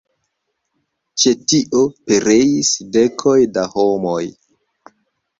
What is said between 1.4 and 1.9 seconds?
tio